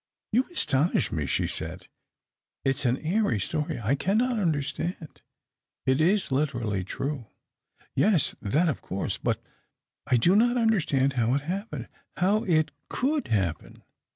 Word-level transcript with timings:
"You 0.33 0.47
astonish 0.51 1.11
me!" 1.11 1.27
she 1.27 1.45
said. 1.45 1.85
"It 2.65 2.77
is 2.77 2.85
a^ 2.91 2.99
airy 3.03 3.39
story. 3.39 3.79
I 3.79 3.93
cannot 3.93 4.39
understand."" 4.39 5.21
It 5.85 6.01
is 6.01 6.31
literally 6.31 6.83
true."" 6.83 7.27
Yes; 7.95 8.35
that— 8.41 8.67
of 8.67 8.81
course. 8.81 9.19
But 9.19 9.43
I 10.07 10.17
do 10.17 10.35
not 10.35 10.57
understand 10.57 11.13
how 11.13 11.35
it 11.35 11.41
happened— 11.41 11.87
how 12.17 12.43
it 12.45 12.71
could 12.89 13.27
happen." 13.27 13.83